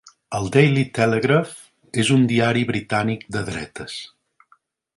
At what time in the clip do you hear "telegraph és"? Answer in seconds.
0.99-2.11